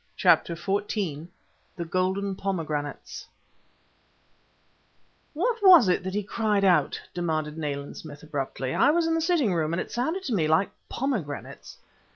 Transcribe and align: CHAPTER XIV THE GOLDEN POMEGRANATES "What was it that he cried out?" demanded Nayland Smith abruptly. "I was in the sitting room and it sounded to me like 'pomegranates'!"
CHAPTER 0.17 0.55
XIV 0.55 1.27
THE 1.75 1.85
GOLDEN 1.85 2.33
POMEGRANATES 2.35 3.27
"What 5.35 5.59
was 5.61 5.89
it 5.89 6.03
that 6.03 6.15
he 6.15 6.23
cried 6.23 6.63
out?" 6.63 6.99
demanded 7.13 7.55
Nayland 7.55 7.97
Smith 7.97 8.23
abruptly. 8.23 8.73
"I 8.73 8.89
was 8.89 9.05
in 9.05 9.13
the 9.13 9.21
sitting 9.21 9.53
room 9.53 9.73
and 9.75 9.79
it 9.79 9.91
sounded 9.91 10.23
to 10.23 10.33
me 10.33 10.47
like 10.47 10.71
'pomegranates'!" 10.89 11.77